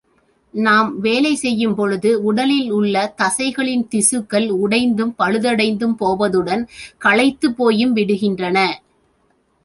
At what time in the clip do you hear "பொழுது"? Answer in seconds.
1.75-2.23